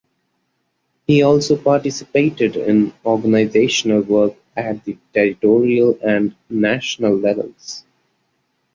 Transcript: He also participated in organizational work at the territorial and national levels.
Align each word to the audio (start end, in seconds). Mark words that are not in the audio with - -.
He 1.05 1.21
also 1.21 1.55
participated 1.57 2.55
in 2.55 2.91
organizational 3.05 4.01
work 4.01 4.33
at 4.57 4.83
the 4.83 4.97
territorial 5.13 5.95
and 6.03 6.35
national 6.49 7.15
levels. 7.17 7.83